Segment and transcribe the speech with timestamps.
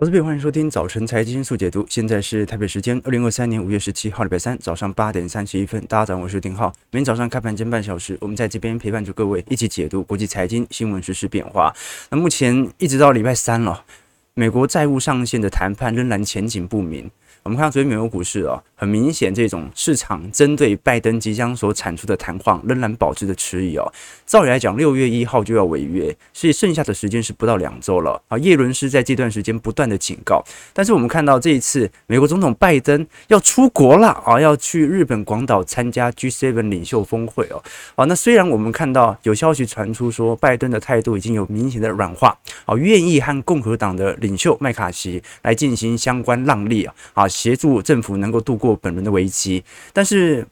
[0.00, 1.84] 我是贝，欢迎收听早晨财经速解读。
[1.86, 5.78] 现在是台北时间二零二三年五月十七号礼拜三早上八点三十一分。
[5.84, 6.72] 大家早上好，我是丁浩。
[6.90, 11.70] 每天早上开盘前半小时，我们在这边陪伴着各位一起解读国际财经新闻、时事变化。
[12.08, 13.84] 那目前一直到礼拜三了，
[14.32, 17.10] 美国债务上限的谈判仍然前景不明。
[17.42, 23.92] 我们看到昨天美国股市啊，很明显这种市场针对拜登即将所产出的谈话仍然保持着迟疑哦。
[24.26, 28.36] 照理来讲，六月一号就要违约，所以剩下的时间是不到两周了啊。
[28.36, 37.62] 叶伦是在这段时间不断的警告，但是我们看到这一次美国总统拜登要出国了啊，要去日本广岛参加 G7 领袖峰会哦。
[37.94, 47.29] 啊，那虽然我们看到有消息传出说拜登的态度已经有明显的软化，啊，愿意和共和党的领袖麦卡锡来进行相关让利啊，啊。
[47.30, 50.46] 协助政府能够度过本轮的危机，但是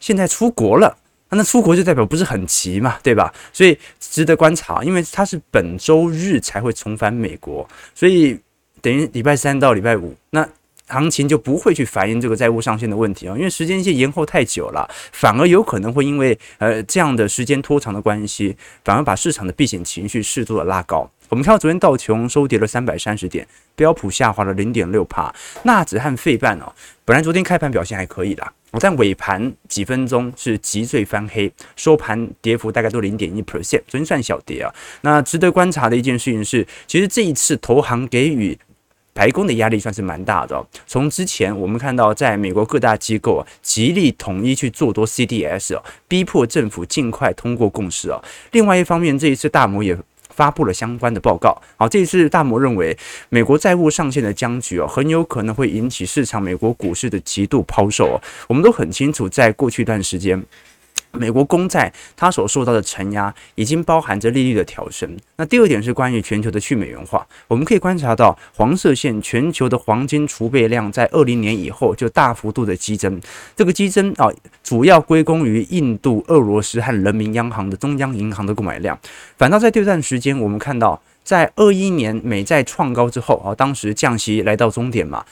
[0.00, 0.96] 现在出国了，
[1.28, 3.32] 那出国就代表不是很急嘛，对吧？
[3.52, 8.38] 所以值得观察，因为他是本周日才会重返美国，所以
[8.80, 10.48] 等于礼拜三到礼拜五，那
[10.92, 21.10] 行情就不会去反映这个债务上限的问题啊，因为时间线延后太久了，反而有可能会因为呃这样的时间拖长的关系，反而把市场的避险情绪适度的拉高。
[21.30, 26.70] 我们看到昨天道琼收跌了三百三十点，标普下滑了零点六帕，纳指和费半哦，
[27.06, 34.70] 本来昨天开盘表现还可以啦，但尾盘几分钟是急坠翻黑，收盘跌幅大概都零点一 percent，昨天算小跌啊。
[35.00, 38.58] 那值得观察的一件事情是，其实这一次投行给予
[39.12, 40.64] 白宫的压力算是蛮大的。
[40.86, 48.22] 从之前我们看到，在美国各大机构啊，极力统一去做多 CDS 啊，逼迫政府尽快通过共识啊。
[48.52, 49.96] 另外一方面，这一次大摩也。
[50.34, 51.60] 发布了相关的报告。
[51.76, 52.96] 好，这一次大摩认为，
[53.28, 58.16] 美国债务上限的僵局哦，很有可能会引起市场美国股市的极度抛售哦。
[58.48, 60.42] 我们都很清楚，在过去一段时间。
[61.12, 65.16] 美国公债它所受到的承压已经包含着利率的调升。
[65.36, 73.20] 那第二点是关于全球的去美元化，我们可以观察到黄色线全球的黄金储备量在二零年以后就大幅度的激增，
[73.54, 74.28] 这个激增啊
[74.62, 78.98] 主要归功于印度、俄罗斯和人民央行的中央银行的购买量。
[79.36, 85.24] 反倒在这段时间，我们看到在二一年美债创高之后啊，当时降息来到终点嘛，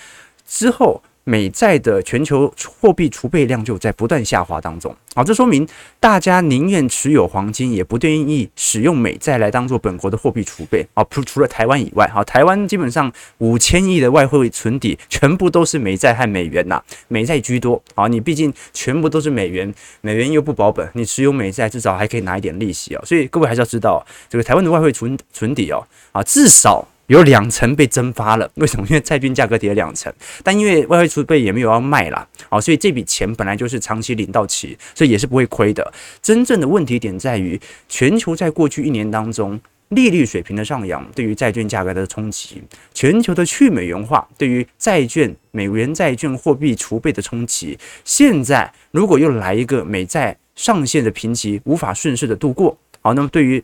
[0.47, 1.03] 之后。
[1.25, 5.67] 美债的全球货币储备量就在不断下滑当中，好，这说明
[6.01, 11.05] 大家宁愿持有黄金，也不愿意使用美债来当做本国的货币储备啊。
[11.11, 18.09] 除除了台湾以外，哈，台湾基本上五千亿的外汇存底全部都是美债和美元呐，美债居多啊。
[18.09, 23.03] 你毕竟全部都是美元，美元又不保本，你持有美债至少还可以拿一点利息啊。
[23.05, 26.89] 所以各位还是要知道，这个台湾的外汇存存底哦，啊，至少。
[27.17, 28.87] 有两成被蒸发了， 为什么？
[28.89, 30.13] 因为债券价格跌了两成，
[30.45, 35.93] 但因为外汇储备也没有要卖啦，啊，所以这笔钱本来就是长期领到期，所以也是不会亏的。
[36.23, 42.63] 真正的问题点在于，全球在过去一年当中，利率水平的上扬对于债券价格的冲击，
[42.95, 53.61] 全球的去美元化对于债券、美元债券货币储备的冲击，现在如果又来一个美债上限的评级无法顺势的度过，好，那么对于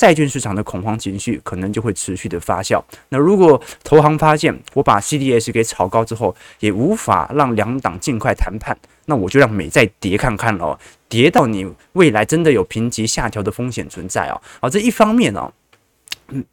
[0.00, 2.82] 债券市场的恐慌情绪可能就会持续的发酵。
[3.10, 8.74] 那如果投行发现我把 CDS 给炒高之后，也无法让两党尽快谈判，
[9.04, 14.40] 那我就让美债跌看看哦，跌到你未来真的有评级下调的风险存在哦。
[14.60, 15.52] 而，这一方面哦，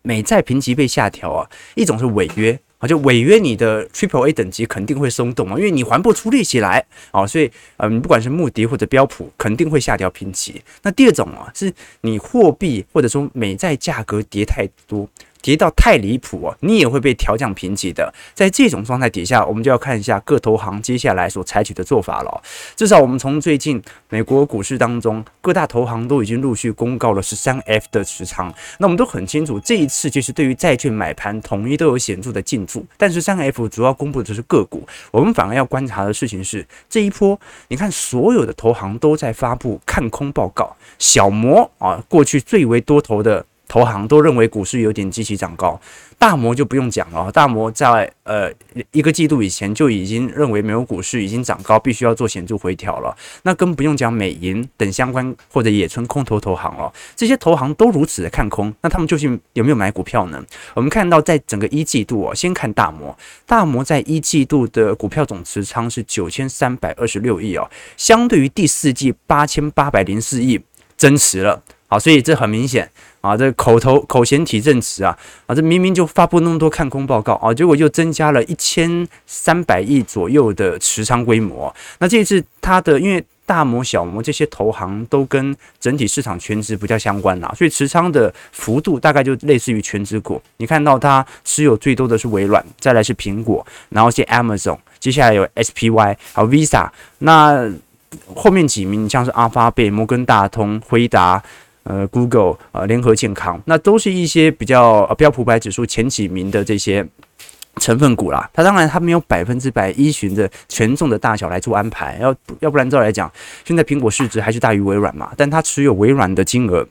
[0.02, 2.60] 美债评级被下调啊，一种是违约。
[2.80, 10.62] 啊，就违约，你的 Triple A 等级肯定会松动啊，因为你还不出利息来啊，所以嗯，不管是穆迪或者标普，肯定会下调评级。
[10.84, 15.08] 那第二种啊，是你货币或者说美债价格跌太多。
[15.42, 18.14] 跌到太离谱哦，你也会被调降评级的。
[18.34, 22.42] 在这种状态底下，我们就要看一下各投行接下来所采取的做法了。
[22.76, 28.54] 至少我们从最近美国股市当中，各大投行都已经陆续公告了十三 F 的持仓。
[28.80, 32.86] 那我们都很清楚，这一次其实对于债券买盘统一都有显著的进驻。
[32.98, 40.76] 但是三 F 主要公布的是个股，我们反而要观察的事情是这一波，你看所有的投行都在发布看空报告。
[41.00, 43.46] 小摩啊，过去最为多头的。
[43.68, 45.80] 投行都认为股市有点基期长高，
[46.18, 47.32] 大摩就不用讲了。
[47.32, 48.52] 大摩在呃
[48.92, 53.16] 一个季度以前就已经认为美国股市已经长高，必须要做显著回调了。
[53.44, 56.92] 那更不用讲美银等相关或者野村空头投行了。
[57.16, 60.42] 这些投行都如此的看空，那他们究竟有没有买股票呢？
[60.74, 70.60] 我们看到在整个一季度哦，先看大摩，大摩在一季度的股票总持仓是九千三百二十六亿哦，相对于第四季八千八百零四亿
[70.96, 71.62] 增持了。
[71.90, 72.90] 好，所以这很明显
[73.28, 81.74] 啊，这口头口嫌体正直啊，啊，这明明就发布那么多看空报告啊，结果又增加了一千三百亿左右的持仓规模。
[82.00, 90.42] 那这一次它的，因为大摩、小摩这些投行都跟整体市场权值比较相关啦，所以持仓的幅度大概就类似于权值股。
[90.58, 96.90] 你看到它持有最多的是微软，再来是苹果，然后是 Amazon，接下来有 SPY，还有 Visa。
[97.20, 97.72] 那
[98.36, 101.42] 后面几名像是阿发贝、摩根大通、辉达、
[101.88, 107.08] 呃 Google、呃联合健康，那都是一些比较标普百指数前几名的这些。
[107.80, 113.32] 成分股啦，它当然它没有百分之百依循着权重的大小来做安排，要要不然照来讲，
[113.66, 116.84] 现在苹果市值还是大于微软嘛，但它持有微软的金额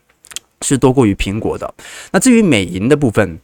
[0.61, 1.75] 是多过于苹果的。
[2.13, 3.41] 那至于美银的部分。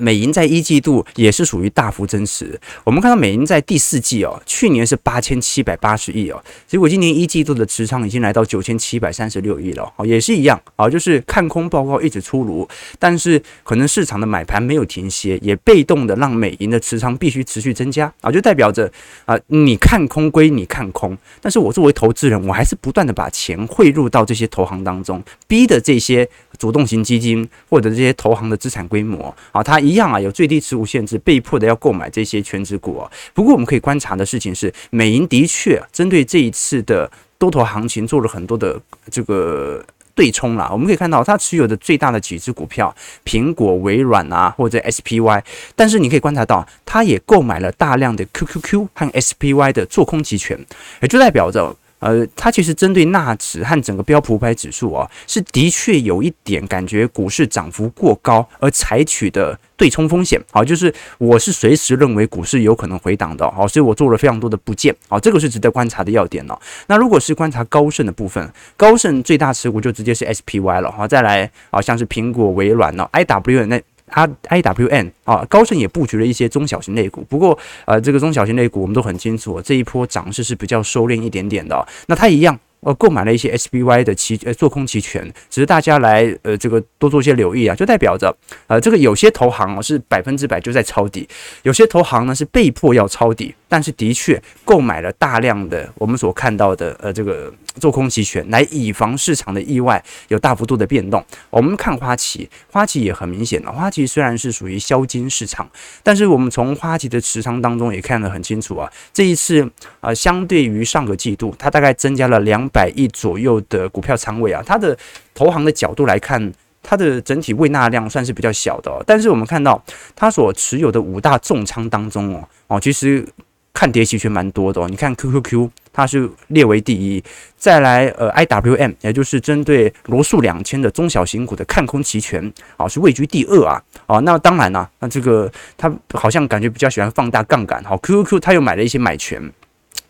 [0.00, 2.58] 美银在一季度也是属于大幅增持。
[2.84, 18.90] 我们看到美银在第四季哦，去年是八千七百八十亿哦，结果今年一季度的持仓已经来到九千七百三十六亿了哦，也是一样啊，就是看空报告一直出炉，但是可能市场的买盘没有停歇，也被动的让美银的持仓必须持续增加啊，就代表着
[19.24, 26.28] 啊，你看空归你看空，但是我作为投资人，我还是不断的把钱汇入到这些投行当中，逼的这些
[26.58, 29.80] 主动型基金或者这些投行的资产规模啊，它。
[29.86, 33.06] 一样啊，有最低持股限制，被迫的要购买这些全值股。
[33.32, 37.08] 不过我们可以观察的事情是，美银的确针对这一次的
[37.38, 38.80] 多头行情做了很多的
[39.10, 40.68] 这个对冲啦。
[40.72, 42.92] 我们可以看到，它持有的最大的几只股票，
[43.24, 45.40] 苹果、微软啊，或者 SPY。
[45.76, 50.58] 但是你可以观察到，它也购买了大量的 QQQ 和 SPY 的做空期权，
[51.00, 51.76] 也就代表着。
[51.98, 60.40] 呃，它其实针对纳指和整个标普五百指数啊，是的确有一点感觉股市涨幅过高而采取的对冲风险。
[60.52, 64.94] 好，就是我是随时认为股市有可能回档的，好，所以我做了非常多的布件。
[65.08, 66.58] 好，这个是值得观察的要点哦。
[66.86, 70.92] 那如果是观察高盛的部分，高盛最大持股就直接是 SPY 了。
[70.92, 73.82] 好，再来啊，像是苹果、微软呢，IW 那。
[74.06, 81.86] 它 IWM 啊，高盛也布局了一些中小型类股，不过呃，这个中小型类股我们都很清楚，这一波涨势是比较收敛一点点的。
[82.06, 82.58] 那它一样。
[82.80, 88.32] 呃，购买了一些 SPY 的期呃做空期权，只是大家来呃这个多做一些留意啊，就代表着
[88.68, 91.26] 呃这个有些投行是百分之百就在抄底，
[91.62, 101.24] 有些投行呢是被迫要抄底，但是的确购买了大量的我们所看到的呃这个做空期权，来以防市场的意外有大幅度的变动。
[101.48, 105.66] 我们看花旗，花旗也很明显了，花旗虽然是属于消金市场，
[106.02, 109.66] 但是我们从花旗的持仓当中也看得很清楚啊，这一次
[110.00, 112.66] 啊、相对于上个季度，它大概增加了两。
[112.76, 114.94] 百亿左右的股票仓位啊，它的
[115.32, 116.52] 投行的角度来看，
[116.82, 119.02] 它的整体未纳量算是比较小的哦。
[119.06, 119.82] 但是我们看到
[120.14, 123.24] 它所持有的五大重仓当中哦哦，其实
[123.72, 124.88] 看跌期权蛮多的哦。
[124.90, 127.24] 你看 QQQ 它是列为第一，
[127.56, 134.18] 再来呃 IWM 也就是针对罗素两千的中小型股的看空期权啊是位居第二啊啊。
[134.18, 139.50] 那当然了，那这个他好像感觉比较喜欢放大杠杆，好 QQQ 他又买了一些买权。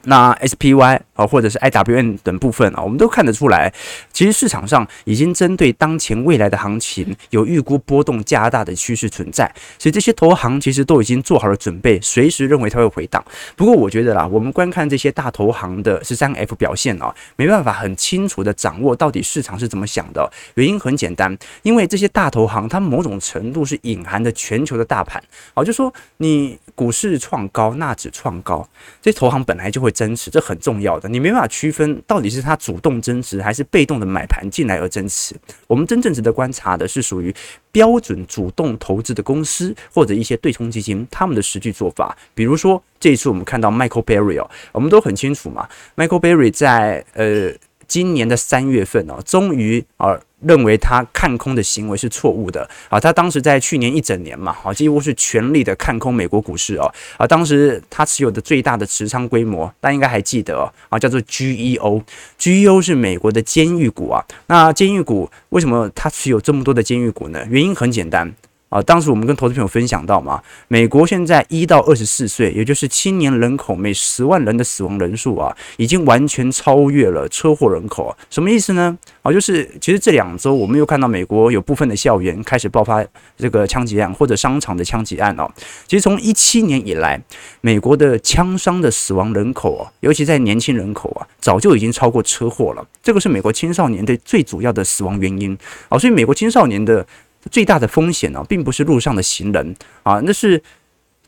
[0.06, 3.72] 那 SPY 啊，或者是 IWM 等部分啊，我们都看得出来，
[4.12, 13.24] 其实市场上已经针对当前未来的行情有预估波动加大的趋势存在，所以这些投行其实都已经做好了准备，随时认为它会回档。
[13.56, 20.30] 不过我觉得啦，我们观看这些大投行的十三 F 表现啊，没办法很清楚的掌握到底市场是怎么想的。
[20.54, 25.20] 原因很简单，因为这些大投行它某种程度是隐含的全球的大盘，
[25.52, 28.68] 好，就说你股市创高，纳指创高，
[29.02, 29.92] 这些投行本来就会。
[29.96, 35.34] 增持，这很重要的，你没办法区分到底是他主动增持还是被动的买盘进来而增持。
[35.66, 37.34] 我们真正值得观察的是属于
[37.72, 42.14] 标准主动投资的公司或者一些对冲基金他们的实际做法。
[42.34, 45.66] 比如说这一次我们看到 Michael Berry，我们都很清楚嘛
[45.96, 47.50] ，Michael Berry 在呃
[47.88, 50.18] 今年的三月份哦，终于啊。
[50.42, 53.00] 认为他看空的行为是错误的啊！
[53.00, 56.92] 他当时在去年一整年嘛，啊，几乎是全力的看空美国股市哦。
[57.16, 64.22] 啊，当时他持有的最大的持仓规模，大家应该还记得哦啊，叫做 GEO，GEO 是美国的监狱股啊。
[64.46, 67.42] 那监狱股为什么他持有这么多的监狱股呢？
[67.48, 68.32] 原因很简单。
[68.68, 78.14] 啊，当时我们跟投资朋友分享到嘛，美国现在一到二十四岁，也就是青年人口每十万人的死亡人数啊，已经完全超越了车祸人口。
[78.28, 78.98] 什么意思呢？
[79.22, 83.04] 啊，就是其实这两周我们又看到美国有部分的校园开始爆发
[83.36, 85.48] 这个枪击案或者商场的枪击案哦。
[85.86, 87.22] 其实从一七年以来，
[87.60, 92.84] 美国的枪伤的死亡人口啊，尤其在年轻人口啊，早就已经超过车祸了。
[93.00, 95.56] 这个是美国青少年的最主要的死亡原因
[95.88, 95.96] 啊。
[95.96, 97.06] 所以美国青少年的。
[97.50, 100.62] 最大的风险呢，并不是路上的行人啊，那是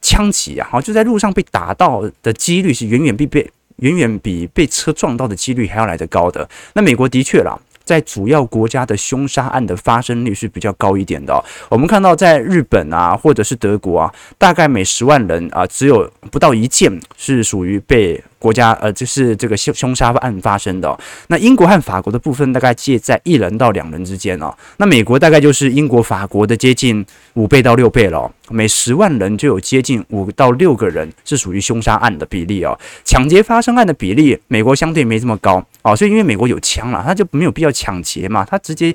[0.00, 6.48] 枪击啊，好就在路上被打到的几率是远远比被远远比被车撞到的几率还要来得高的。
[6.74, 11.44] 那美国的确啦，在主要国家的凶杀案的发生率是比较高一点的。
[11.68, 20.98] 我们看到在日本啊，或者是德国啊，大概每十万人啊，只有不到一件是属于被国家，呃，就是这个凶凶杀案发生的。
[21.26, 24.54] 那英国和法国的部分大概介在一人到两人之间哦。
[24.76, 27.04] 那美国大概就是英国、法国的接近
[27.34, 28.30] 五倍到六倍了。
[28.50, 32.78] 每十万人就有接近五到六个人是属于凶杀案的比例哦。
[33.04, 35.94] 抢劫发生案的比例，美国相对没这么高哦。
[35.94, 38.94] 所以因为美国有枪了，他就没有必要抢劫嘛，他直接。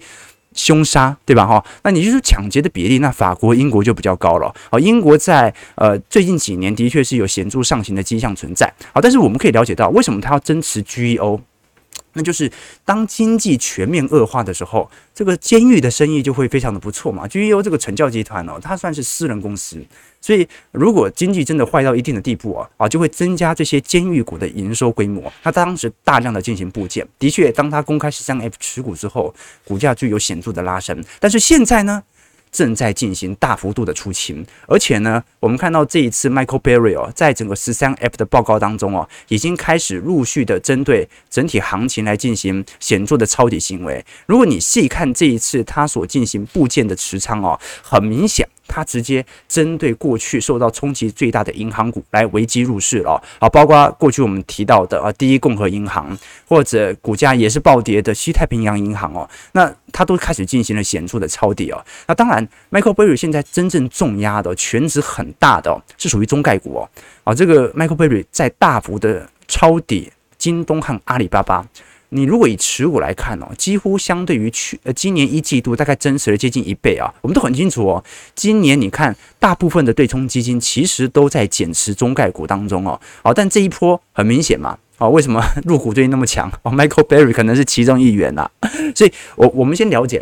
[0.54, 1.46] 凶杀对吧？
[1.46, 4.54] 哈，那你就是抢劫的比例，那法国、英国就比较高了。
[4.70, 8.72] 好，英国在呃最近几年的确是有显著上行的迹象存在。
[8.94, 11.40] 好，但是我们可以了解到，为什么它要增持 GEO？
[12.14, 12.52] 那就是
[12.86, 17.28] 当经济全面恶化的时候，这个监狱的生意就会非常的不错嘛。
[17.28, 19.84] GEO 这个成教集团哦，它算是私人公司，
[20.22, 25.32] 所以如果经济真的坏到一定的地步啊，啊，就会增加这些监狱股的营收规模。
[25.42, 29.34] 它当时大量的进行布建，的确，当它公开十三 F 持股之后，
[29.66, 31.04] 股价就有显著的拉升。
[31.20, 32.04] 但是现在呢？
[32.54, 44.06] 正在进行大幅度的出勤，而且呢，我们看到这一次 Michael Burry 哦，在整个十三 F 的报告当中哦，已经开始陆续的针对整体行情来进行显著的抄底行为。
[44.28, 48.48] 如果你细看这一次他所进行部件的持仓哦，很明显。
[48.68, 56.18] 他直接针对过去受到冲击最大的银行股来危机入市了啊，包括过去我们提到的啊，第一共和银行
[56.48, 61.84] 或者股价也是暴跌的西太平洋银行哦，那他都开始进行了显著的抄底哦。
[62.08, 66.90] 那当然，Michael Burry 现在真正重压的全值很大的是属于中概股哦
[67.24, 71.66] 啊，这个 Michael Burry 在大幅的抄底京东和阿里巴巴。
[72.14, 77.12] 你如果以持股来看哦，几乎相对于去呃今年一季度大概增持了接近一倍啊。
[77.22, 78.04] 我们都很清楚哦，
[78.36, 83.00] 今年你看大部分的对冲基金其实都在减持中概股当中哦。
[83.24, 86.52] 好，但这一波很明显嘛，哦，为什么入股最近那么强？
[86.62, 88.50] 哦，Michael Berry 可能是其中一员呐。
[88.96, 90.20] 所以我我们先了解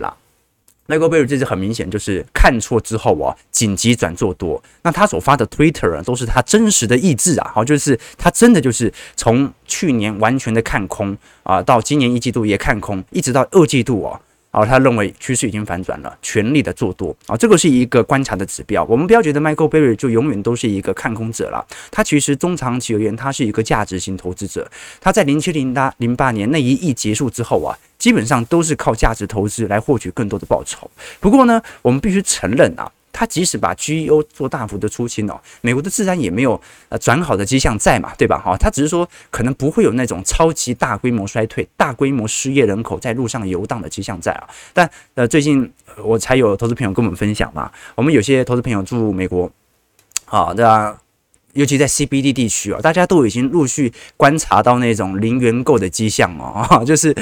[0.92, 4.62] Michael Burry 这次很明显就是看错之后啊，紧急转做多。
[4.84, 14.04] 那他所发的 Twitter 啊，都是他真实的意志啊，好，就是他真的就是从去年完全的看空啊，到今年一季度也看空，一直到二季度
[14.52, 14.66] 哦。
[14.66, 18.84] 他认为趋势已经反转了，全力的做多啊，这个是一个观察的指标。
[18.86, 24.70] 我们不要觉得 Michael b e r r y 就永远都是一个看空者了，他其实中长期而言，他是一个价值型投资者。
[25.00, 30.90] 他在零七零八零八年那一役结束之后啊，基本上都是靠价值投资来获取更多的报酬。
[31.20, 32.92] 不过呢，我们必须承认啊。
[33.12, 38.42] 他即使把 GEO 做大幅的出清哦，美国的自然也没有呃转好的迹象在嘛，对吧？
[38.44, 44.48] 哈，他只是说可能不会有那种超级大规模衰退、大规模失业人口在路上游荡的迹象在啊。
[44.74, 45.72] 但呃，最近
[46.04, 49.52] 我才有投资朋友跟我们分享嘛，我们有些投资朋友住美国，
[50.26, 50.98] 啊，对啊，
[51.54, 57.16] 尤其在 CBD 地区啊，大家都已经陆续观察到那种零元购的迹象哦，就是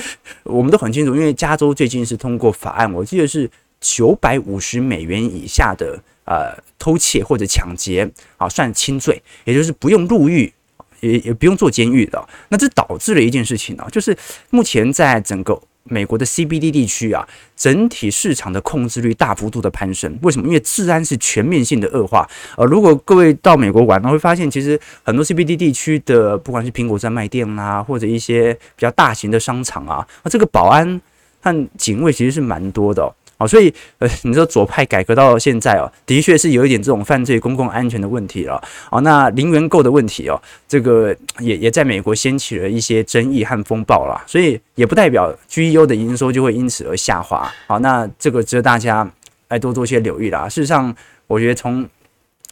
[0.44, 3.50] 我们都很清楚，因为加州最近是通过法案，我记得是。
[3.80, 10.52] 九百五十美元以下的呃偷窃或者抢劫啊，算轻罪，也就是不用入狱，
[11.00, 12.28] 也也不用坐监狱的。
[12.50, 14.18] 那这导致了一件事情呢，就是
[14.50, 20.20] 目前在整个美国的 CBD 地区啊，整体市场的控制率大幅度的攀升。
[20.22, 20.46] 为什么？
[20.46, 22.30] 因为治安是全面性的恶化。
[22.58, 31.02] 呃，如果各位到美国玩，会发现其实很多 CBD 地区的，不管是苹果专卖店啊，或者一些比较大型的商场啊，啊，这个保安
[31.42, 33.12] 和警卫其实是蛮多的。
[33.40, 38.62] 好，所以呃，你说左派改革到现在哦，的确是有一点这种犯罪、公共安全的问题了。
[38.90, 40.36] 好，那零元购的问题哦，
[40.68, 44.22] 这个也也在美国掀起了一些争议和风暴了。
[44.28, 47.50] 所以也不代表 GEO 的营收就会因此而下滑。
[47.66, 49.10] 好，那这个值得大家
[49.48, 50.50] 来多做些留意啦。
[50.50, 50.94] 事实上，
[51.26, 51.88] 我觉得从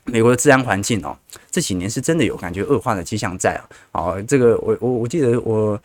[0.05, 1.13] 美国的治安环境哦，
[1.51, 3.65] 这几年是真的有感觉恶化的迹象在啊。
[3.91, 5.77] 好，这个我我我记得我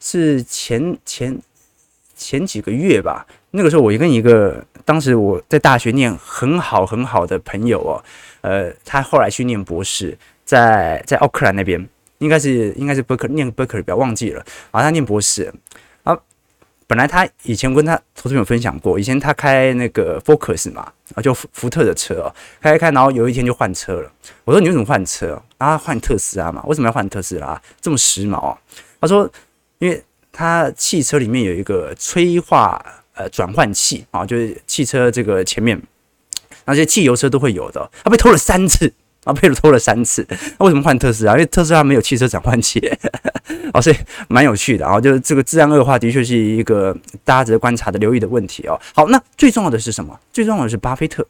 [0.00, 1.38] 是前前
[2.16, 3.26] 前几个月吧。
[3.50, 8.04] 那个时候，我跟一个当时我在大学念很好很好的朋友哦，
[8.42, 11.88] 呃，他后来去念博士，在在奥克兰那边，
[12.18, 15.52] 应该是应该是伯克念伯克利，不要忘记了然后，他念博士
[16.04, 16.18] 啊。
[16.86, 24.12] 本来他以前跟他同学们分享过，以前他开那个 Focus 嘛，啊，就福福特的车哦，开开开，然后有一天就换车了。
[24.44, 25.42] 我说你为什么换车？
[25.56, 26.62] 啊，换特斯拉嘛？
[26.66, 27.60] 为什么要换特斯拉？
[27.80, 28.56] 这么时髦？
[29.00, 29.30] 他说，
[29.78, 30.02] 因为
[30.32, 32.82] 他汽车里面有一个催化。
[33.18, 35.80] 呃，转换器啊，就是汽车这个前面
[36.66, 38.92] 那些汽油车都会有的，他被偷了三次
[39.24, 40.24] 啊，被偷了三次。
[40.56, 41.32] 那为什么换特斯拉？
[41.32, 42.78] 因为特斯拉没有汽车转换器，
[43.74, 43.96] 哦，所以
[44.28, 45.00] 蛮有趣的啊。
[45.00, 48.78] 就是这个治安恶化的确是一个大家值得观察的、留意的问题哦。
[48.94, 50.16] 好，那最重要的是什么？
[50.32, 51.26] 最重要的是巴菲特。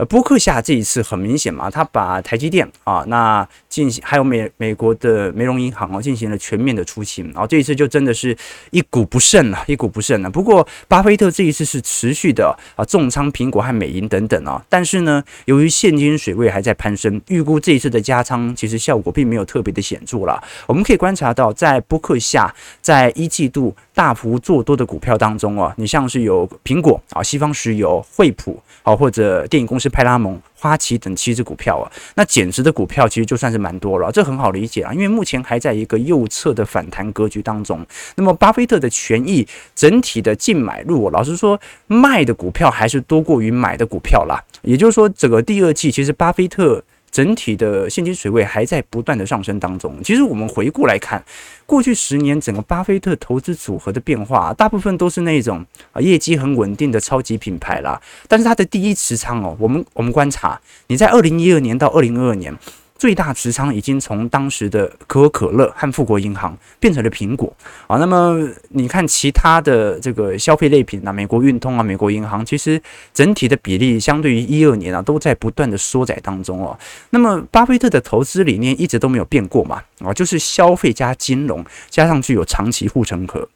[0.00, 8.34] 呃，波克夏这一次很明显嘛，他把台积电啊，那进行还有美美国的梅隆银行啊，进行了全面的出清，然后这一次就真的是
[8.70, 10.30] 一股不剩了，一股不剩了。
[10.30, 20.42] 不过巴菲特这一次是持续的啊重仓苹果和美银等等啊，但是呢，由于现金水位还在攀升，预估这一次的加仓其实效果并没有特别的显著了。
[20.66, 29.89] 我们可以观察到，在波克夏在一季度大幅做多的股票当中啊，你像是有苹果啊、西方石油、惠普啊，或者电影公司。
[29.90, 37.84] 派拉蒙、花旗等七只股票啊，那减持的股票其实就算是蛮多了，这很好理解啊，因为目前还在一个右侧的反弹格局当中。
[38.14, 44.42] 那么，巴菲特的权益整体的净买入，老实说，卖的股票还是多过于买的股票啦。
[44.62, 46.82] 也就是说，整个第二季其实巴菲特。
[47.10, 49.96] 整体的现金水位还在不断的上升当中。
[50.02, 51.22] 其实我们回顾来看，
[51.66, 58.00] 过去十年整个巴菲特投资组合的变化，大部分都是那种啊业绩很稳定的超级品牌啦。
[58.28, 62.56] 但是它的第一持仓哦，我们我们观察，你在二零一二年到二零二二年。
[63.00, 67.50] 最大持仓已经从当时的可口可乐和富国银行变成了苹果
[67.86, 67.96] 啊。
[67.96, 72.78] 那么你看其他的这个消费类品啊，美国运通啊，美国银行，其实
[73.14, 76.78] 整体的比例相对于一二年啊，都在不断的缩窄当中哦。
[77.08, 83.48] 那么巴菲特的投资理念一直都没有变过嘛啊，就是消费加金融，加上具有长期护城河。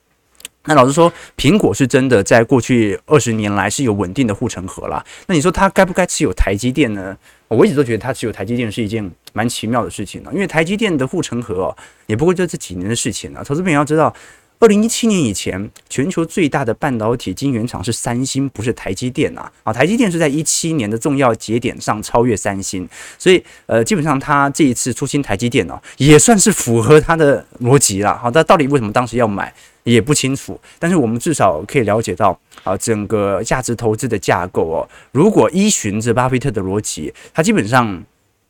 [0.66, 5.04] 那老实说，苹果是真的在过去二十年来是有稳定的护城河啦。
[5.26, 7.14] 那你说他该不该持有台积电呢？
[7.48, 13.42] 我一直都觉得它持有台积电是一件蛮奇妙的事情呢，因为台积电的护城河哦，也不过就这几年的事情啊。
[13.44, 14.14] 投资朋友要知道，
[14.58, 19.52] 二零一七年以前，全球最大的半导体晶圆厂是三星，不是台积电啊。
[19.62, 28.16] 啊，台积电是在一七年的重要节点上超越三星，所以呃，基本上它这一次出清台积电哦，也算是符合它的逻辑了。
[28.16, 29.52] 好，那到底为什么当时要买？
[29.84, 34.88] 也不清楚，但是我们至少可以了解到啊，整个价值投资的架构哦。
[35.12, 38.02] 如果依循着巴菲特的逻辑，他基本上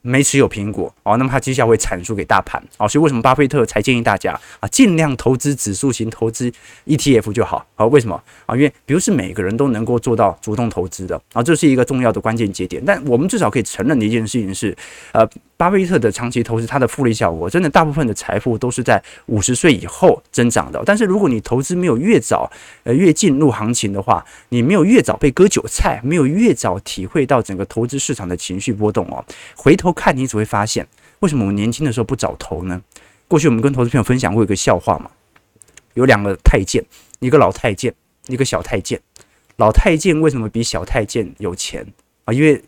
[0.06, 2.86] 没持有苹果哦，那么他绩效会产出给大盘哦。
[2.86, 6.52] 所以为什么巴菲特才建议大家啊，尽量投资指数型投资
[6.84, 7.86] ETF 就好啊？
[7.86, 8.54] 为什么啊？
[8.54, 12.82] 因为不是每个人都能够做到主动投资的啊，这是一个重要的关键节点。
[12.84, 14.76] 但我们至少可以承认的一件事情是，
[15.12, 15.26] 呃。
[15.56, 20.82] 巴菲特的长期投资，它的复利效果真的大部分的财富都是在五十岁以后增长的。
[20.84, 22.50] 但是如果你投资没有越早
[22.82, 30.86] 呃越进入行情的话，你没有越早被割韭菜，没有越早体会到整个投资市场的情绪波动哦，回头看你只会发现，
[31.20, 32.82] 为什么我们年轻的时候不早投呢？
[33.26, 35.10] 过去我们跟投资朋友分享过一个笑话嘛，
[35.94, 36.84] 有两个太监，
[37.20, 37.94] 一个老太监，
[38.26, 39.00] 一个小太监。
[39.56, 41.86] 老太监为什么比小太监有钱
[42.24, 42.34] 啊？
[42.34, 42.62] 因为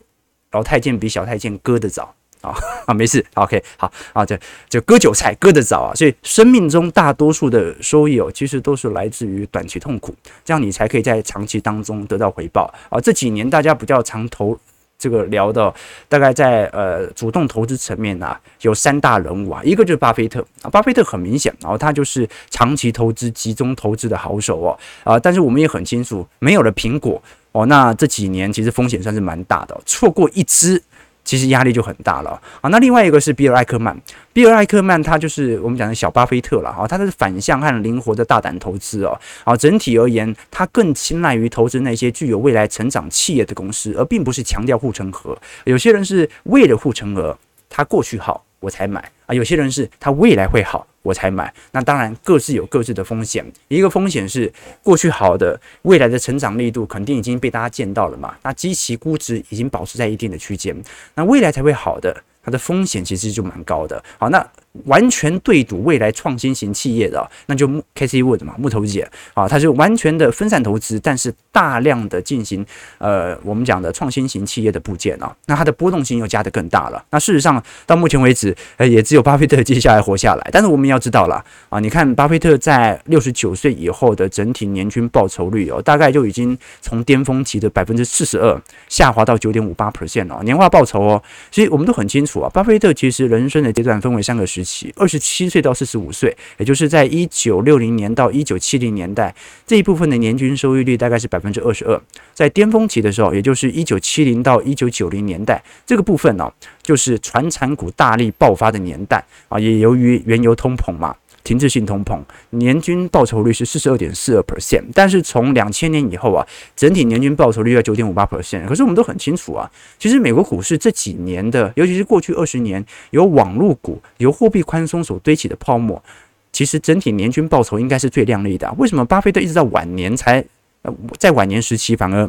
[0.53, 2.15] 老太监比小太监割得早。
[2.43, 2.55] 啊
[2.87, 13.01] 啊，没事，OK，好啊，这就割韭菜割得早啊，所以生命中大多数的收益哦，其实都是来自于短期痛苦，这样你才可以在长期当中得到回报啊。
[13.01, 14.57] 这几年大家比较常投
[14.99, 15.73] 这个聊的，
[16.09, 30.83] 大概在呃主动投资层面啊，有三大人物啊，一个就是巴菲特啊，巴菲特很明显，然后他就是长期投资、集中投资的好手哦啊，但是我们也很清楚，没有了苹果哦，那这几年其实风险算是蛮大的，错过一只。
[31.27, 32.71] 其实压力就很大了啊。
[32.71, 33.95] 那另外一个是比尔艾克曼，
[34.33, 36.87] 比尔艾克曼他就是我们讲的小巴菲特了啊。
[36.87, 39.21] 他是反向和灵活的大胆投资哦。
[39.45, 45.37] 啊，整体而言，他更青睐于投资那些具有未来成长企业的公司，而并不是强调护城河。
[45.65, 47.37] 有些人是为了护城河，
[47.69, 49.35] 他过去好我才买啊。
[49.35, 50.87] 有些人是他未来会好。
[51.07, 53.47] 我才买，那当然各自有各自的风险。
[53.69, 60.77] 一个风险是过去好的，未来的成长力度肯定已经被大家见到了嘛，那基期估值已经保持在一定的区间，
[61.15, 64.03] 那未来才会好的，它的风险其实就蛮高的。
[64.19, 64.45] 好，那。
[64.85, 72.65] 完全对赌未来创新型企业的，那就 Cathie Wood 嘛，木头姐啊，它是完全的分散投资，但是大量的进行
[72.99, 77.05] 呃我们讲的创新型企业的部件啊，那它的波动性又加得更大了。
[77.11, 80.49] 那事实上到目前为止，呃也只有巴菲特接下来活下来。
[80.53, 94.93] 但是我们要知道了啊，你看巴菲特在六十九岁以后的整体年均报酬率哦，大概就已经从巅峰期的百分之四十二下滑到九点五八 percent 哦，年化报酬哦，所以我们都很清楚啊，巴菲特其实人生的阶段分为三个时期。
[94.97, 99.35] 二十七岁到四十五岁，也就是在一九六零年到一九七零年代
[99.67, 101.99] 这一部分的年均收益率大概是百分之二十二。
[102.35, 106.53] 在巅峰期的时候，也就是一九七零到一九九零年代这个部分呢、
[106.83, 109.59] 就是传产股大力爆发的年代啊。
[109.59, 111.15] 也由于原油通膨嘛。
[111.47, 118.67] 停滞性通膨，年均报酬率是四十二点四二 percent，但是从两千年以后啊，整体年均报酬率要九点五八 percent。
[118.67, 126.03] 可是我们都很清楚啊，其实美国股市这几年的，尤其是过去二十年，由网络股、由货币宽松所堆起的泡沫，
[126.51, 128.69] 其实整体年均报酬应该是最亮丽的。
[128.77, 130.45] 为什么巴菲特一直到晚年才，
[130.83, 132.29] 呃，在晚年时期反而？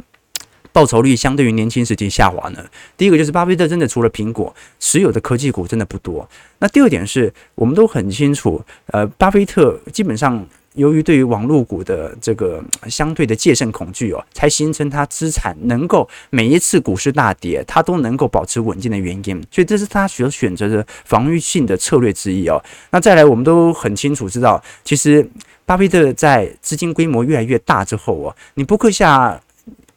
[0.78, 2.64] 报酬率相对于年轻时期下滑呢？
[2.96, 6.30] 第一个就是巴菲特真的除了苹果持有的科技股真的不多。
[6.60, 19.44] 那第二点是我们都很清楚，呃，巴菲特基本上由于对于网络股的这个相对的戒慎恐惧哦，才形成他资产能够每一次股市大跌，他都能够保持稳健的原因。
[19.50, 22.64] 所以这是他所选择的防御性的策略之一哦。
[22.92, 25.28] 那再来，我们都很清楚知道，其实
[25.66, 29.42] 巴菲特在资金规模越来越大之后哦，你波克夏。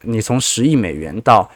[0.03, 1.51] 你从十亿美元到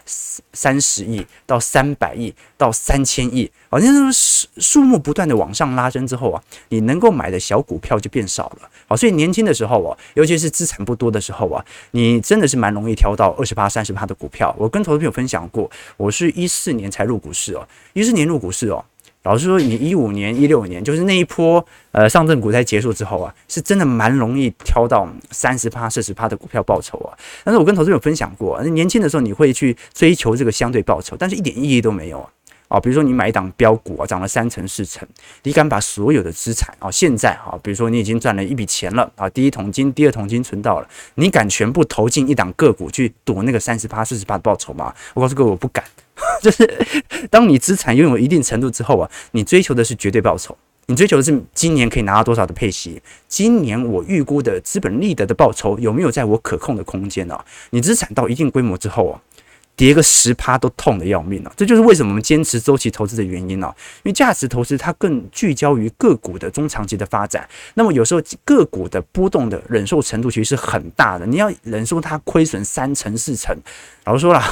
[0.52, 8.68] 三十亿，到三百亿，到三千亿，好像是数目不断的往上拉升之后啊，你能够买的小股票就变少了。
[8.86, 14.54] 好，所以年轻的时候啊，尤其是资产不多的时候啊，你真的是蛮容易挑到二十八、三十趴的股票。
[14.58, 18.84] 我跟投资朋友分享过，我是一四年才入股市哦，一四年入股市哦。
[19.24, 27.16] 老实说，你一五年、一六年，就是那一波呃上证股灾结束之后啊，是真的蛮容易挑到三十趴、四十趴的股票报酬啊。
[27.42, 32.28] 但是我跟投资有分享过，年轻的时候你会去追求这个相对报酬，但是一点意义都没有啊。
[32.68, 35.06] 啊，比如说你买一档标股啊，涨了三成、四成，
[35.44, 44.92] 你敢把所有的资产啊，现在啊，比如说你已经赚了一笔钱了啊，第一桶金、第二桶金存到了，你敢全部投进一档个股去赌那个三十趴、四十趴的报酬吗？
[45.14, 45.84] 我告诉各位，我不敢。
[46.42, 46.68] 就是
[47.30, 50.56] 当你资产拥有一定程度之后啊，你追求的是绝对报酬，
[50.86, 57.38] 你追求的是今年可以拿到多少的配息，今年我预估的资本利得的报酬有没有在我可控的空间呢、
[57.70, 59.20] 你资产到一定规模之后啊，
[59.76, 61.52] 跌个十趴都痛得要命了、啊。
[61.56, 67.48] 这就是为什么我们坚持周期投资的原因啊，因为价值投资它更聚焦于个股的中长期的发展。
[67.74, 73.56] 那么有时候个股的波动的忍受程度其实是很大的，你要忍受它亏损三成四成，
[74.04, 74.42] 老实说了。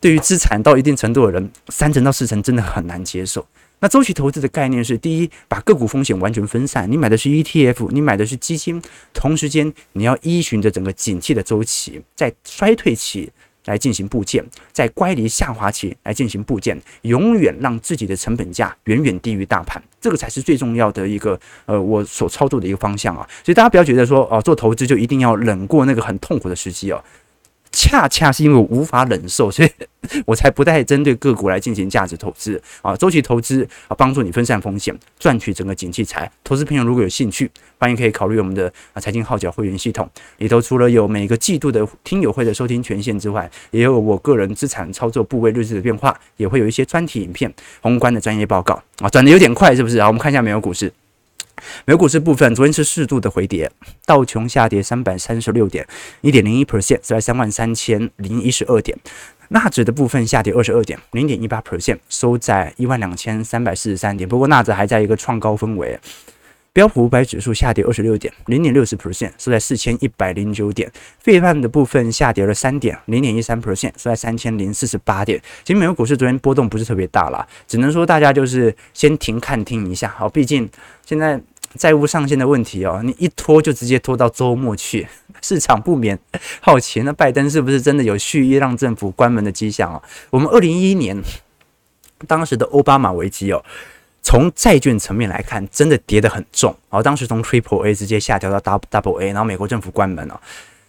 [0.00, 3.46] 对于资产到一定程度的人，三成到四成真的很难接受。
[3.80, 8.80] 那周期投资的概念是：第一，把个股风险完全分散，你买的是 ETF，你买的是基金，
[9.12, 13.30] 同时间你要依循着整个景气的周期，在衰退期
[13.66, 23.28] 来进行布建，在乖离下滑期来进行布建，永远让自己的成本价远远低于大盘，这个才是最重要的一个呃，我所操作的一个方向啊。
[23.44, 27.04] 所以大家不要觉得说哦，做投资就一定要忍过那个很痛苦的时期哦。
[27.76, 29.70] 恰恰是因为我无法忍受，所以
[30.24, 36.30] 我才不太针对个股来进行价值投资啊，周期投资啊，帮助你分散风险，赚取整个景气财。
[36.42, 40.08] 投资朋友如果有兴趣，欢迎可以考虑我们的啊财经号角会员系统
[40.38, 50.06] 里头，除了有每个季度的听友会的收听权限之外，也有我个人资产操作部位日志的变化，也会有一些专题影片、宏观的专业报告啊，转的有点快是不是啊？
[50.06, 50.90] 我们看一下美国股市。
[51.84, 53.70] 美股是部分，昨天是适度的回跌，
[54.04, 55.86] 道琼下跌三百三十六点，
[56.20, 58.96] 一点零一 percent，在三万三千零一十二点。
[59.48, 64.28] 纳指的部分下跌二十二点，零点一八 percent，收在一万两千三百四十三点。
[64.28, 65.98] 不过纳指还在一个创高氛围。
[66.76, 70.92] 标普五百指数下跌二十六点，零点六十 percent，收在四千一百零九点。
[71.20, 75.40] 费半的部分下跌了三点，零点一三 percent，收在三千零四十八点。
[75.64, 80.14] 其实美国股市昨天波动不是特别大啦，只能说大家就是先停看听一下。
[80.18, 80.68] 好，毕竟
[81.06, 81.40] 现在
[81.78, 85.08] 债务上限的问题哦，你一拖就直接拖到周末去，
[85.40, 86.18] 市场不免
[86.60, 90.02] 好奇，那拜登是不是真的有蓄意让政府关门的迹象啊？
[90.28, 91.16] 我们二零一一年
[92.26, 93.64] 当时的欧巴马危机哦。
[94.26, 96.68] 从债券层面来看，真的跌得很重。
[96.90, 100.40] 然后当时从 Triple A 直接下调到 Double A，然后美国政府关门了。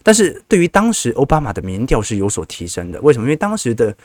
[0.01, 2.99] 但是对于当时奥巴马的民调是有所提升的。
[3.01, 3.27] 为什么？
[3.27, 3.95] 因为当时的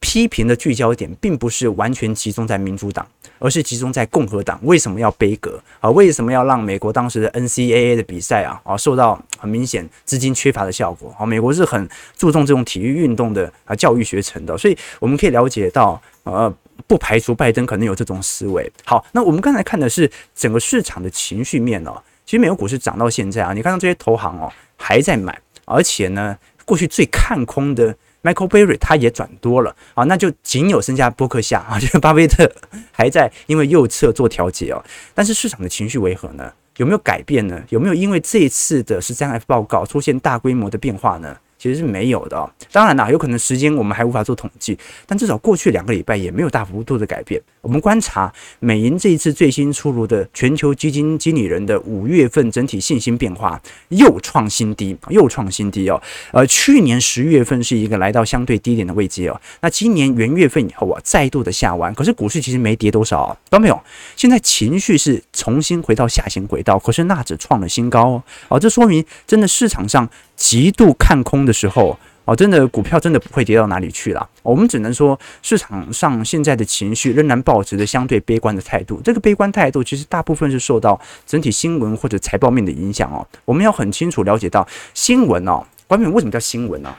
[0.00, 3.06] 批评的聚焦点并不是完全集中在民主党，
[3.38, 4.58] 而是集中在共和党。
[4.64, 5.88] 为什么要杯葛啊？
[5.88, 11.14] 为什么要让美国当时的 NCAA 的比赛啊啊受到很明显资金缺乏的效果？
[11.16, 16.52] 啊，美国是很注重这种体育运动的啊教育学程的，所以我们可以了解到呃。
[16.86, 18.70] 不排除拜登可能有这种思维。
[18.84, 22.02] 好，那我们刚才看的是整个市场的情绪面哦。
[22.24, 32.50] 其实美国股市涨到现在啊，你看到这些投行哦还在买，而且呢，过去最看空的 Michael Burry 他也转多了啊，那就仅有剩下波克夏啊，就是巴菲特
[32.92, 34.82] 还在因为右侧做调节哦。
[35.14, 36.52] 但是市场的情绪为何呢？
[36.78, 37.62] 有没有改变呢？
[37.68, 41.36] 有没有因为这一次的十三 F 报告出现大规模的变化呢？
[41.64, 47.40] 其实是没有的，当然啦，有可能时间我们还无法做统计，但至少过去两个礼拜也没有大幅度的改变。
[47.62, 55.98] 我们观察美银这一次最新出炉的全球基金经理人的五月份整体信心变化又创新低，又创新低哦。
[56.32, 63.80] 呃，去年十月份是一个来到相对低点的位阶哦，那今年元月份以后啊，再度的下弯，可是股市其实没跌多少，哦，都没有？
[64.16, 70.06] 现在情绪是重新回到下行轨道，可是纳指创了新高哦哦，这说明真的市场上。
[70.36, 74.28] 极度看空的时候，哦，真的股票真的不会跌到哪里去了。
[74.42, 79.00] 我们只能说，市场上现在的情绪仍然保持着相对悲观的态度。
[79.02, 83.26] 这个悲观态度其实大部分是受到整体新闻或者财报面的影响哦。
[83.44, 86.94] 我们要很清楚了解到新闻哦，关键为什么叫新闻呢？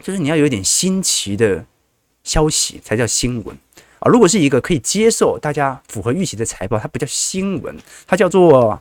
[0.00, 1.64] 就是你要有点新奇的
[2.24, 3.56] 消息才叫新闻
[4.00, 4.10] 啊。
[4.10, 8.80] 如果是一个可以接受大家符合预期的财报，它不叫新闻，它叫做。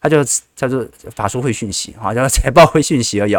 [0.00, 0.22] 它叫
[0.54, 3.34] 叫做法说会讯息，啊，叫财报会讯息而已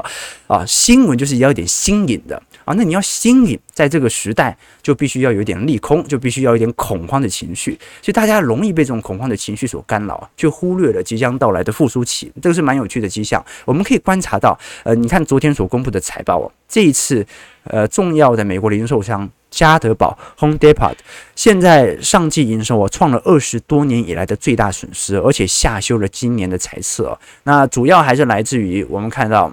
[0.48, 0.66] 啊。
[0.68, 2.74] 新闻就是要有点新颖的啊。
[2.76, 7.72] 那你要新颖，在这个时代就必须要有点利空，就必须要有点恐慌的情绪。
[8.02, 12.32] 所以大家容易被这种恐慌的情绪所干扰，却忽略了即将到来的复苏期。
[12.42, 13.44] 这个是蛮有趣的迹象。
[13.66, 17.26] 我们可以观察到，呃，你看昨天所公布的财报，这一次
[17.64, 19.30] 呃重要的美国零售商。
[19.50, 20.94] 家得宝 Home Depot
[21.36, 27.18] 现在上季营收我创了二十多年以来的最大损失，而且下修了今年的财测。
[27.44, 29.52] 那主要还是来自于我们看到，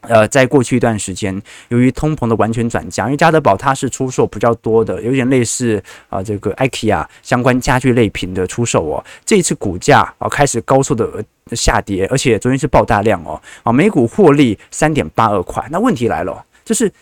[0.00, 9.04] 呃，在过去一段时间，由于通膨的完全转嫁，因为家得宝它是出售比较多的，有点类似啊这个 IKEA 相关家具类品的出售哦。
[9.24, 15.64] 这一次股价啊开始高速的下跌，而且昨天是爆大量哦啊，每股获利三点八二块。
[15.70, 16.92] 那问题来了，就是。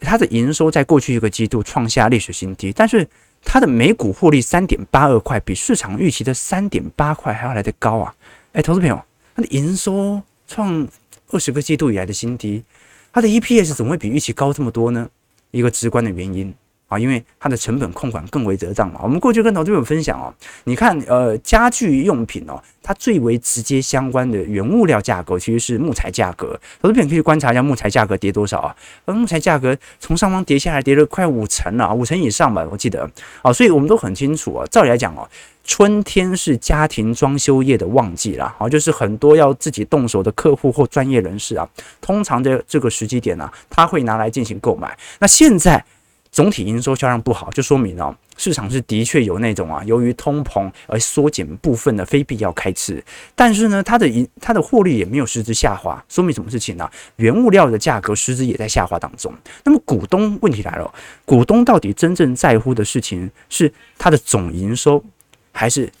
[0.00, 3.06] 它的营收在过去一个季度创下历史新低，但是
[3.42, 8.14] 它的每股获利三点八二块，比市场预期的三点八块还要来得高啊！
[8.52, 9.00] 哎，投资朋友，
[9.34, 10.88] 它的营收创
[11.30, 12.64] 二十个季度以来的新低，
[13.12, 15.08] 它的 EPS 怎么会比预期高这么多呢？
[15.50, 16.54] 一个直观的原因。
[16.90, 18.98] 啊，因为它的成本控管更为得当嘛。
[19.04, 26.58] 我们过去跟投资者分享哦，你看，呃，家具用品哦，它最为直接相关的原物料价格其实是木材价格。
[26.82, 28.74] 投资者可以观察一下木材价格跌多少啊？
[29.04, 33.08] 而木材价格从上方跌下来，跌了快五成了，五成以上吧，我记得。
[33.42, 34.66] 啊，所以我们都很清楚啊。
[34.68, 35.28] 照理来讲哦，
[35.62, 41.68] 春天是家庭装修业的旺季啦，啊，就是很多要自己动手的客户或专业人士啊，
[42.00, 44.98] 通常的这个时机点呢，他会拿来进行购买。
[45.20, 45.84] 那现在。
[46.32, 53.02] 总体营收销量不好，就说明哦，市场是的确有那种啊，由于通膨而缩减部分的非必要开支，
[53.34, 56.88] 但是呢，它的盈它的获利也没有实质下滑，说明什么事情呢？
[57.16, 59.34] 原物料的价格实质也在下滑当中。
[59.64, 65.04] 那么股东问题来了，股东到底真正在乎的事情是它的总营收，
[65.50, 65.92] 还是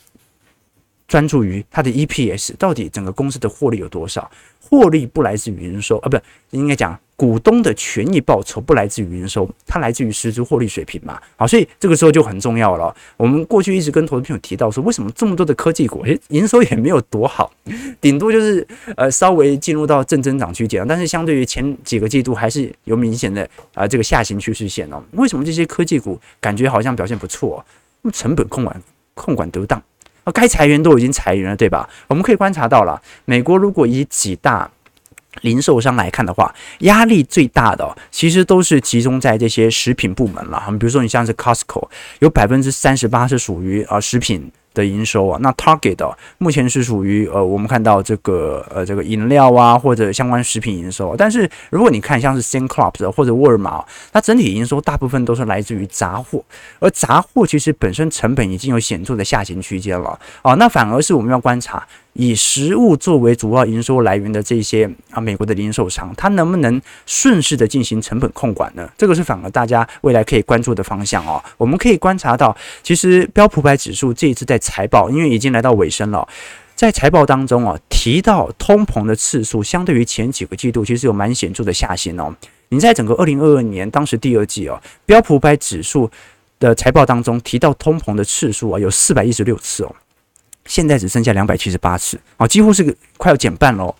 [1.08, 2.54] 专注于它的 EPS？
[2.56, 4.30] 到底整个公司的获利有多少？
[4.60, 6.16] 获利不来自于营收啊，不，
[6.50, 6.96] 应该讲。
[7.20, 11.20] 股东的权益报酬不来自于营收，它来自于实质获利水平嘛。
[11.36, 12.96] 好，所以这个时候就很重要了。
[13.18, 17.52] 我们过去一直跟投资朋友提到说，为什么这么多的科技股，诶，营收也没有多好，
[18.00, 23.42] 顶多就是呃稍微进入到正增长区间，但是相对于前几个季度还是有明显的
[23.74, 25.02] 啊、呃、这个下行趋势线哦。
[25.12, 27.62] 为什么这些科技股感觉好像表现不错？
[28.14, 29.78] 成本控管控管得当
[30.24, 31.86] 啊，该裁员都已经裁员了，对吧？
[32.08, 34.70] 我们可以观察到了，美国如果以几大
[35.42, 40.62] 零售商来看的话，压力最大的其实都是集中在这些食品部门了。
[40.78, 41.88] 比如说你像是 Costco，
[42.18, 45.38] 有百分之三十八是属于啊食品的营收啊。
[45.40, 51.14] 那 Target 目前是属于呃我们看到这个呃这个饮料啊或者相关食品营收。
[51.16, 56.44] 但是如果你看像是 Sam's Club 或者沃尔玛，它整体营收大部分都是来自于杂货，
[56.80, 60.54] 而杂货其实本身成本已经有显著的下行区间了啊。
[60.54, 61.86] 那反而是我们要观察。
[62.14, 68.90] 以食物作为主要营收来源的这些啊，美国的零售商，它能不能顺势的进行成本控管呢？
[68.98, 71.42] 这个是反而大家未来可以关注的方向哦。
[71.56, 76.26] 我们可以观察到，其实标普百指数这一次在财报，因为已经来到尾声了，
[76.74, 82.34] 在财报当中啊，提到通膨的次数，相对于前几个季度，其实有蛮显著的下行哦。
[82.70, 86.10] 你在整个二零二二年当时第二季哦，标普百指数
[86.58, 89.94] 的财报当中提到通膨的次数啊，有四百一十六次哦。
[90.66, 93.94] 现在只剩下两百七十八次啊，几乎是个快要减半喽。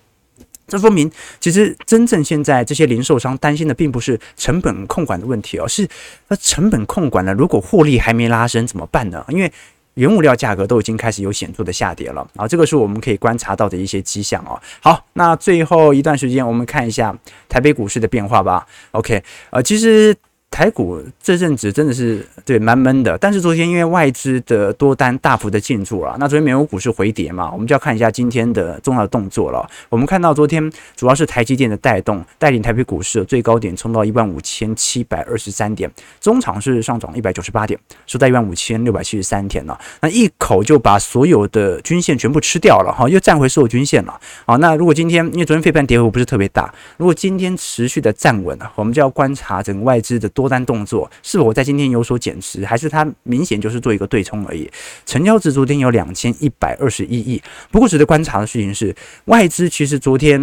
[0.68, 5.88] 这说明，其实真正现在这些零售商担心的，并不是成本控管的问题哦，是
[6.28, 9.24] 那成本控管了，如果获利还没拉升怎么办呢？
[9.30, 9.52] 因为
[9.94, 14.60] 原物料价格都已经开始有显著的下跌了啊，这个是我们可以观察到的一些迹象哦。
[14.80, 17.12] 好，那最后一段时间，我们看一下
[17.48, 18.64] 台北股市的变化吧。
[18.92, 20.16] OK，呃，其实。
[20.50, 29.66] 台股这阵子真的是对蛮闷的，但是昨天因为外资的多单大幅的进驻了，那昨天美国股市回跌嘛，我们就要看一下今天的重要的动作了。
[29.88, 39.80] 我们看到昨天主要是台积电的带动，带领台北股市的最高点冲到一万五千七百二十三点，中场是上涨一百九十八点，收在一万五千六百七十三点了。
[40.02, 44.20] 那一口就把所有的均线全部吃掉了哈，又站回所有均线了。
[44.44, 50.28] 好，那如果今天因为昨天费半跌幅不是特别大，如果今天持续的站稳了，我们就要观察整个外资的。
[50.40, 54.66] 多单动作是否在今天有所减持，还是它明显就是做一个对冲而已？
[55.04, 57.42] 成交值昨天有两千一百二十一亿。
[57.70, 60.40] 不过值得观察的事情是，外资其实昨天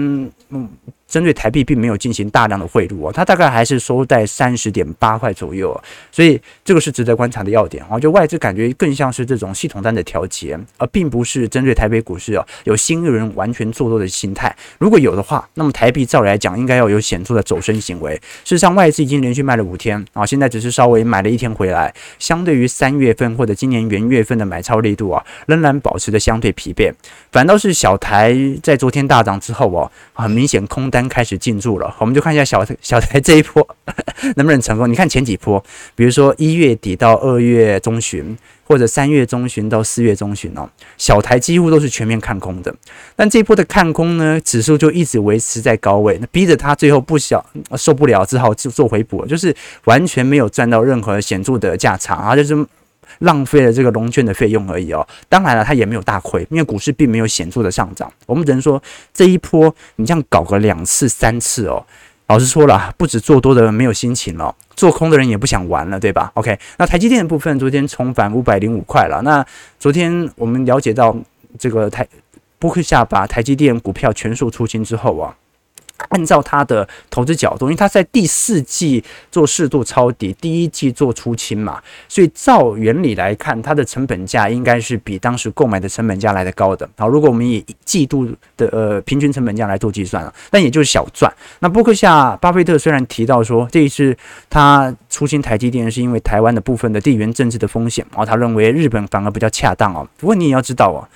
[0.49, 0.69] 嗯
[1.07, 5.79] 针对台币并没有进行大量的汇入哦，它大概还是收在三十点八块左右，
[6.11, 7.99] 所以这个是值得观察的要点哦。
[7.99, 14.53] 就外资感觉更像是这种系统单的调节，而并不是针对台北股市哦有新一轮完全做多的心态。
[14.77, 18.13] 如果有的话，那么台币照理来讲应该要有显著的走升行为。
[18.43, 26.91] 事实上，外资已经连续卖了五天啊，现在只是稍微买了一天回来，相对于三月份或者今年元月份的买超力度啊，仍然保持着相对疲惫。
[27.31, 31.93] 反倒是小台在昨天大涨之后哦，很明显空单开始进驻了。
[31.99, 33.67] 我们就看一下小 小台这一波
[34.37, 34.89] 能不能成功？
[34.89, 35.61] 你看前几波，
[35.95, 42.73] 比如说一月底到二月中旬，或者三月中旬到四月中旬哦，小台几乎都是全面看空的。
[43.15, 52.65] 但这一波的看空呢，指数就一直维持在高位，那逼着他最后不小受不了，只好就做回补，就是完全没有赚到任何显著的价差啊，就是。
[53.19, 55.07] 浪费了这个融券的费用而已哦。
[55.29, 58.11] 当然了，它也没有大亏，因为股市并没有显著的上涨。
[58.25, 58.81] 我们只能说
[59.13, 61.85] 这一波你这样搞个两次三次哦，
[62.27, 69.21] 老实说了，不止做多的人没有心情了，做空的人也不想玩了，对吧？OK，那台积电的部分昨天重返五百零五块了。
[69.23, 69.45] 那
[69.79, 71.15] 昨天我们了解到
[71.57, 72.07] 这个台
[72.59, 75.35] 波克夏把台积电股票全数出清之后啊。
[76.09, 86.89] 按照他的投资角度，因为他在第四季做适度抄底，第一季做出清嘛，所以照原理来看，它的成本价应该是比当时购买的成本价来得高的。
[86.97, 91.31] 好，如果我们以季度的呃平均成本价来做计算了，但也就是小赚。
[91.59, 94.15] 那波克夏巴菲特虽然提到说这一次
[94.49, 100.07] 他出清台积电是因为台湾的部分的地缘政治的风险，然后他认为日本反而比较恰当哦。
[100.17, 101.07] 不过你也要知道哦，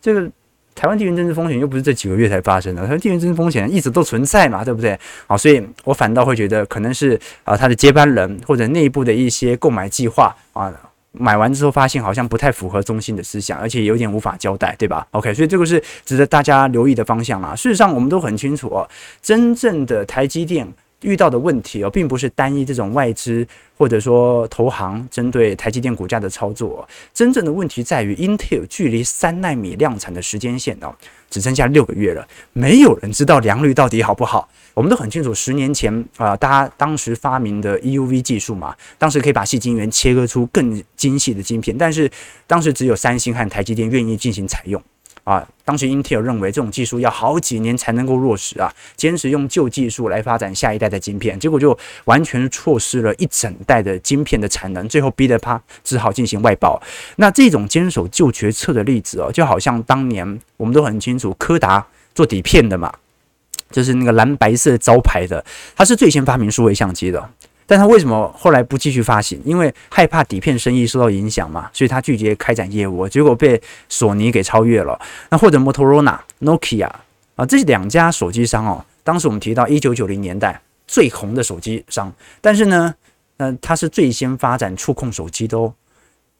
[0.00, 0.30] 这个。
[0.78, 4.96] 台湾地缘政治风险又不是这几个月才发生的，台湾地缘政治风险一直都存在嘛，对不对？
[5.26, 10.72] 好，所以我反倒会觉得可能是啊，他的接班人或者内部的一些购买计划啊，
[11.10, 17.56] 买完之后发现好像不太符合中心的思想，而且有点无法交代，对吧？OK，所以这个是值得大家留意的方向啊。
[17.56, 18.88] 事实上，我们都很清楚哦，
[19.20, 20.72] 真正的台积电。
[21.02, 30.94] 遇到的问题哦，并不是单一这种外资或者说投行针对台积电股价的操作，真正的问题在于 Intel 距离三纳米量产的时间线哦，
[31.30, 34.48] 只剩下六个月了，没有人知道良率到底好不好。
[34.74, 42.10] 我们都很清楚，十年前啊，大家当时发明的 EUV 技术嘛，当时可以把细晶圆切割出更精细的晶片，但是
[42.46, 44.80] 当时只有三星和台积电愿意进行采用。
[45.28, 56.80] 啊，当时英特尔认为这种技术要好几年才能够落实啊，坚持用旧技术来发展下一代的晶片，结果就完全错失了一整代的晶片的产能，最后逼得他只好进行外包。
[57.16, 62.90] 那这种坚守旧决策的例子哦，就好像当年我们都很清楚，柯达做底片的嘛，
[63.70, 65.44] 就是那个蓝白色招牌的，
[65.76, 67.28] 它是最先发明数位相机的。
[67.68, 69.38] 但他为什么后来不继续发行？
[69.44, 74.98] 因为害怕底片生意受到影响嘛，所以他拒绝开展业务，结果被索尼给超越了。
[75.28, 76.88] 那或者摩托罗拉、Nokia
[77.36, 82.94] 啊，这两家手机商哦，当时我们提到一九九零年代最红的手机商，但是呢，
[83.36, 85.74] 呃，它是最先发展触控手机的哦。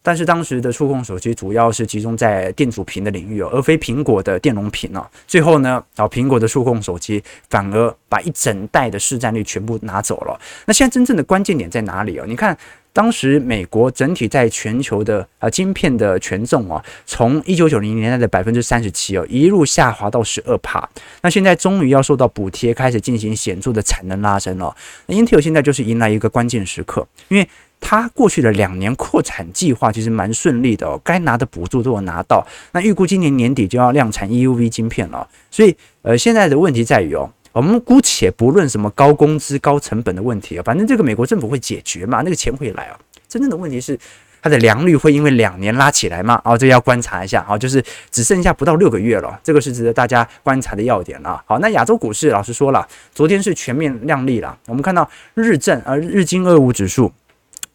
[0.03, 5.07] 但是当时的触控手机主要是集中在电阻屏的领域哦，而非苹果的电容屏哦。
[5.27, 10.41] 最后呢，啊，苹果的触控手机反而把一整代的市占率全部拿走了。
[10.67, 12.25] 那现在真正的关键点在哪里哦？
[12.27, 12.57] 你看，
[12.93, 20.89] 当时美国整体在全球的啊晶片的权重啊，从一九九零年代的百分之三十七哦，一路下滑到十二帕。
[21.21, 24.75] 那现在终于要受到补贴，开始进行显著的产能拉升了。
[25.07, 27.47] 那 Intel 现在就是迎来一个关键时刻，因为。
[27.81, 32.47] 他过去的两年扩产计划其实蛮顺利的哦，该拿的补助都有拿到。
[32.73, 42.99] 那预估今年年底就要量产 EUV 晶片了，所以呃，现在的问题在于哦，我们姑且不论什么高工资、高成本的问题啊，反正这个美国政府会解决嘛，那个钱会来啊。
[43.29, 43.99] 真正的问题是
[44.43, 46.41] 它的良率会因为两年拉起来吗？
[46.45, 51.43] 哦，这要观察一下啊，就是只剩下不到六个月了，这个是值得大家观察的要点了。
[51.47, 57.12] 好，那亚洲股市老实说了，昨天是全面亮丽了，我们看到日证啊，日经二五指数。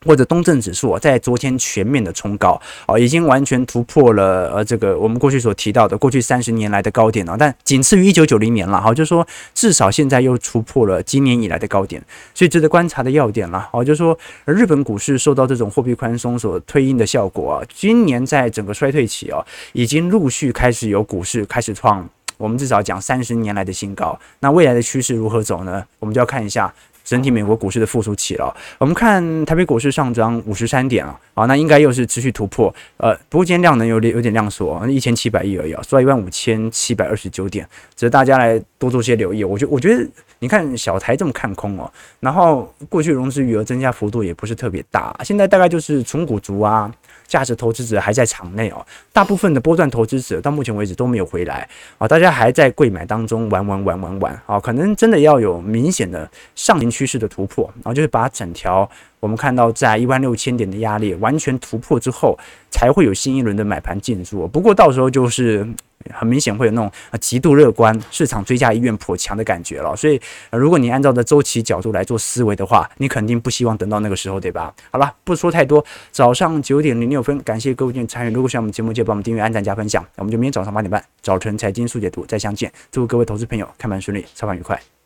[0.06, 25.84] 或者东证指数啊在昨天全面的冲高啊，已经完全突破了呃这个我们过去所提到的过去三十年来的高点了，但仅次于一九九零年了哈，就是说至少现在又突破了今年以来的高点，所以值得观察的要点了啊，就是说日本股市受到这种货币宽松所推应的效果啊，今年在整个衰退期啊，已经陆续开始有股市开始创我们至少讲三十年来的新高，那未来的趋势如何走呢？
[26.00, 26.74] 我们就要看一下。
[27.04, 28.56] 整体美国股市的复苏期了。
[28.78, 32.74] 我们看台北股市上涨五十三点啊，啊，那应该又是持续突破。
[32.98, 39.44] 呃，不过今天量能有点有点量缩，一千七百亿而已啊，收在一万五千七百二十九点，值得大家来多做些留意。
[39.44, 40.08] 我觉我觉得，
[40.40, 46.92] 你看小台这么看空哦，然后过去融资余额增加幅度也不是特别大，现在大概就是纯股族啊。
[47.28, 58.90] 价值投资者还在场内哦，大部分的波段投资者到目前为止都没有回来啊，大家还在贵买当中玩玩玩玩玩啊，可能真的要有明显的上行趋势的突破，然后就是把整条
[59.20, 62.38] 我们看到在一万六千点的压力完全突破之后，
[62.70, 64.48] 才会有新一轮的买盘进驻。
[64.48, 65.68] 不过到时候就是。
[66.12, 70.20] 很明显会有那种啊极度乐观、市场追加意愿颇强的感觉了，所以
[70.52, 74.74] 如果你按照的周期角度来做思维的话，你肯定不希望等到那个时候，对吧？
[74.92, 78.34] 好了，不说太多，早上九点零六分，感谢各位的参与。
[78.34, 80.06] 如果喜欢我们节目，记得帮我们订阅、按赞、加分享。
[80.16, 82.72] 我们就明天早上八点半，早晨财经速解读再相见。
[82.92, 85.03] 祝各位投资朋友开盘顺利，操盘愉快。